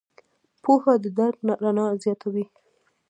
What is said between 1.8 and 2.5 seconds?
زیاتوي.